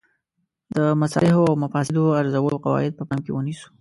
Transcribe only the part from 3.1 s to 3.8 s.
کې ونیسو.